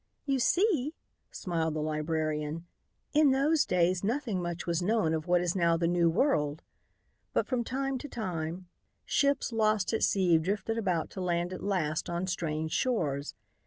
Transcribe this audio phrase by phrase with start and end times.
[0.25, 0.95] "You see,"
[1.29, 2.65] smiled the librarian,
[3.13, 6.63] "in those days nothing much was known of what is now the new world,
[7.33, 8.67] but from time to time
[9.05, 13.35] ships lost at sea drifted about to land at last on strange shores.